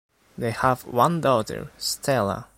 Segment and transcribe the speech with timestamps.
[0.35, 2.47] They have one daughter, Stella.